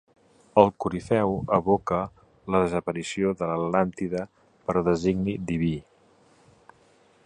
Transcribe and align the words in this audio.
El 0.61 0.69
corifeu 0.83 1.33
evoca 1.57 1.99
la 2.55 2.63
desaparició 2.65 3.35
de 3.43 3.51
l'Atlàntida 3.51 4.27
per 4.71 4.85
designi 4.91 5.39
diví. 5.53 5.75